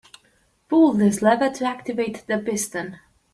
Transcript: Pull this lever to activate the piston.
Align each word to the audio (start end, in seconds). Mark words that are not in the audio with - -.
Pull 0.67 0.93
this 0.93 1.21
lever 1.21 1.51
to 1.51 1.63
activate 1.65 2.25
the 2.25 2.39
piston. 2.39 2.97